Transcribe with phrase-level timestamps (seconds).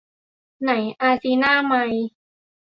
[0.63, 2.05] ไนอะซินาไมด์